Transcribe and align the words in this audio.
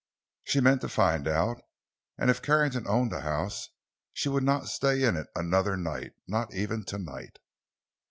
She 0.45 0.61
meant 0.61 0.81
to 0.81 0.89
find 0.89 1.27
out, 1.27 1.61
and 2.17 2.31
if 2.31 2.41
Carrington 2.41 2.87
owned 2.87 3.11
the 3.11 3.21
house, 3.21 3.69
she 4.13 4.29
would 4.29 4.41
not 4.41 4.67
stay 4.67 5.03
in 5.03 5.15
it 5.15 5.27
another 5.35 5.77
night—not 5.77 6.51
even 6.55 6.83
tonight. 6.85 7.37